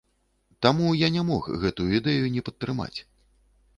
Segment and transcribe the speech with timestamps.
[0.65, 2.95] Таму я не мог гэтую ідэю не падтрымаць.